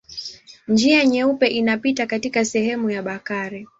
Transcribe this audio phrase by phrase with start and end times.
[0.67, 3.67] Njia Nyeupe inapita katika sehemu ya Bakari.